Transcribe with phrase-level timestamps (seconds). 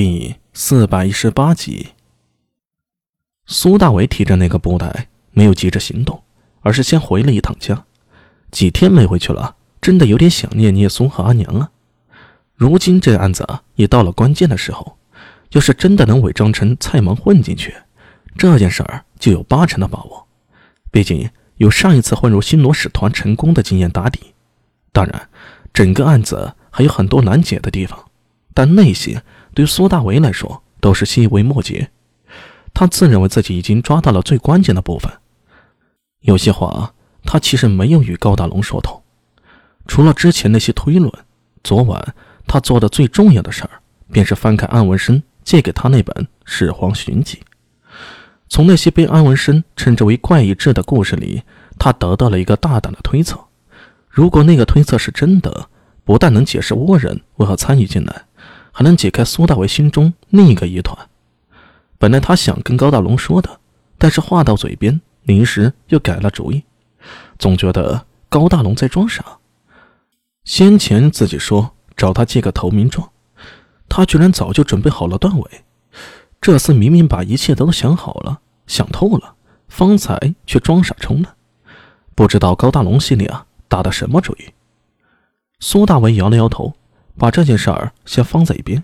[0.00, 1.88] 第四百一十八集，
[3.46, 6.22] 苏大伟提着那个布袋，没有急着行动，
[6.60, 7.84] 而是先回了一趟家。
[8.52, 11.72] 几天没回去了，真的有点想念聂松和阿娘啊。
[12.54, 14.96] 如今这案子，也到了关键的时候，
[15.50, 17.74] 要是真的能伪装成蔡萌混进去，
[18.36, 20.28] 这件事儿就有八成的把握。
[20.92, 24.32] 毕竟有上一次混入新罗使团成功的经验打底。
[24.92, 25.28] 当然，
[25.74, 28.08] 整个案子还有很多难解的地方，
[28.54, 29.24] 但那些。
[29.58, 31.90] 对苏大为来说都是细微末节，
[32.72, 35.12] 他自认为自己已经抓到了最关键的部分。
[36.20, 36.94] 有些话
[37.24, 39.02] 他其实没有与高大龙说透，
[39.88, 41.12] 除了之前那些推论，
[41.64, 42.14] 昨晚
[42.46, 43.70] 他做的最重要的事儿，
[44.12, 47.36] 便是翻开安文生借给他那本《始皇寻迹》，
[48.48, 51.42] 从那些被安文生称之为怪异志的故事里，
[51.80, 53.36] 他得到了一个大胆的推测。
[54.08, 55.68] 如果那个推测是真的，
[56.04, 58.22] 不但能解释倭人为何参与进来。
[58.78, 60.96] 还能解开苏大为心中另一个疑团。
[61.98, 63.58] 本来他想跟高大龙说的，
[63.98, 66.62] 但是话到嘴边，临时又改了主意。
[67.40, 69.24] 总觉得高大龙在装傻。
[70.44, 73.10] 先前自己说找他借个投名状，
[73.88, 75.50] 他居然早就准备好了断尾。
[76.40, 79.34] 这次明明把一切都想好了、想透了，
[79.66, 81.26] 方才却装傻充愣。
[82.14, 84.44] 不知道高大龙心里啊打的什么主意。
[85.58, 86.74] 苏大为摇了摇头。
[87.18, 88.82] 把这件事儿先放在一边。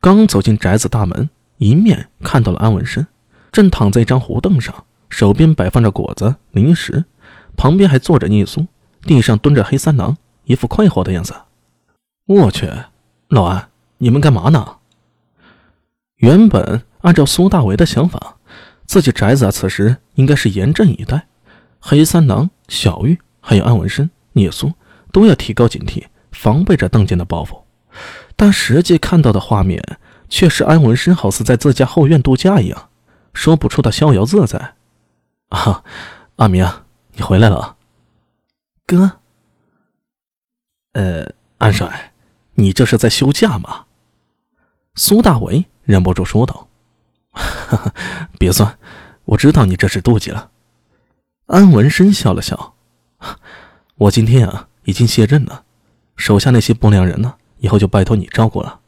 [0.00, 3.06] 刚走进宅子大门，迎面看到了安文生，
[3.52, 7.04] 正躺在一张胡凳上，手边摆放着果子零食，
[7.56, 8.66] 旁边还坐着聂苏，
[9.02, 11.34] 地上蹲着黑三郎，一副快活的样子。
[12.26, 12.70] 我去，
[13.28, 14.76] 老安，你们干嘛呢？
[16.16, 18.36] 原本按照苏大为的想法，
[18.86, 21.26] 自己宅子啊此时应该是严阵以待，
[21.80, 24.72] 黑三郎、小玉还有安文生、聂苏
[25.12, 26.04] 都要提高警惕。
[26.44, 27.64] 防备着邓健的报复，
[28.36, 29.82] 但实际看到的画面
[30.28, 32.90] 却是安文生好似在自家后院度假一样，
[33.32, 34.74] 说不出的逍遥自在。
[35.48, 35.82] 啊，
[36.36, 36.70] 阿明，
[37.12, 37.76] 你回来了，
[38.86, 39.12] 哥。
[40.92, 42.12] 呃，安帅，
[42.56, 43.86] 你这是在休假吗？
[44.96, 46.68] 苏大为忍不住说道。
[47.30, 47.94] 哈哈，
[48.38, 48.78] 别算，
[49.24, 50.50] 我知道你这是妒忌了。
[51.46, 52.74] 安文生笑了笑，
[53.96, 55.64] 我今天啊已经卸任了。
[56.16, 57.34] 手下那些不良人呢？
[57.58, 58.80] 以后就拜托你照顾了，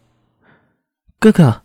[1.19, 1.63] 哥哥。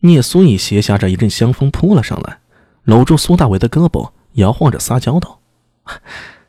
[0.00, 2.40] 聂苏以斜下着一阵香风扑了上来，
[2.82, 5.40] 搂住苏大伟的胳膊，摇晃着撒娇道：“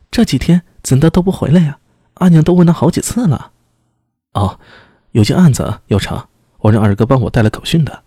[0.09, 1.77] 这几天怎的都不回来呀？
[2.15, 3.51] 阿娘都问了好几次了。
[4.33, 4.59] ”“哦，
[5.11, 8.03] 有件案子要查，我让二哥帮我带了口讯的。”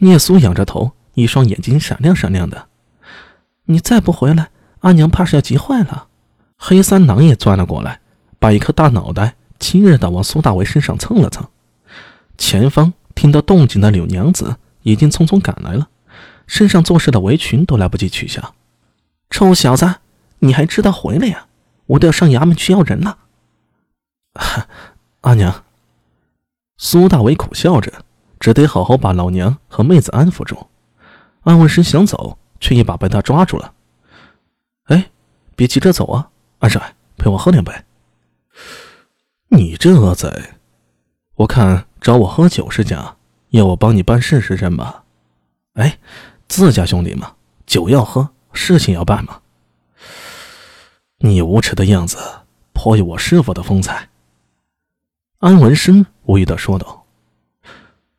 [0.00, 2.68] 聂苏仰着头，一双眼睛闪亮闪亮的。
[3.66, 4.50] “你再不回来，
[4.80, 6.08] 阿娘怕是要急坏了。”
[6.58, 8.00] 黑三郎也钻了过来。
[8.44, 11.48] 把一颗大脑袋亲热地往苏大为身上蹭了蹭，
[12.36, 15.88] 前方听到动静的柳娘子已经匆匆赶来了，
[16.46, 18.52] 身上做事的围裙都来不及取下。
[19.30, 19.94] 臭小子，
[20.40, 21.46] 你还知道回来呀？
[21.86, 23.16] 我都要上衙门去要人了。
[25.22, 25.64] 阿娘，
[26.76, 27.90] 苏大为苦笑着，
[28.38, 30.66] 只得好好把老娘和妹子安抚住。
[31.44, 33.72] 安文生想走，却一把被他抓住了。
[34.88, 35.10] 哎，
[35.56, 36.28] 别急着走啊，
[36.58, 37.72] 安帅，陪我喝两杯。
[39.54, 40.28] 你这恶贼，
[41.36, 43.14] 我看找我喝酒是假，
[43.50, 45.04] 要我帮你办事是真吧？
[45.74, 45.96] 哎，
[46.48, 49.42] 自家兄弟嘛，酒要喝，事情要办嘛。
[51.18, 52.18] 你无耻的样子，
[52.72, 54.08] 颇有我师傅的风采。
[55.38, 57.04] 安文生无语的说道：“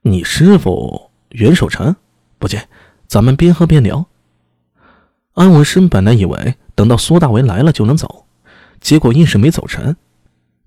[0.03, 1.93] 你师傅袁守诚？
[2.39, 2.69] 不见，
[3.07, 4.05] 咱们边喝边聊。”
[5.35, 8.25] 安文生本来以为等到苏大为来了就能走，
[8.79, 9.97] 结果硬是没走成。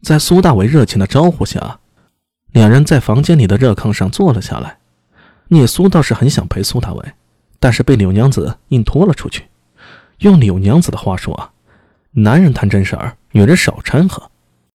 [0.01, 1.81] 在苏大伟热情的招呼下，
[2.53, 4.79] 两人在房间里的热炕上坐了下来。
[5.49, 7.13] 聂苏倒是很想陪苏大伟，
[7.59, 9.47] 但是被柳娘子硬拖了出去。
[10.19, 11.51] 用柳娘子的话说啊，
[12.13, 14.31] 男人谈正事儿，女人少掺和。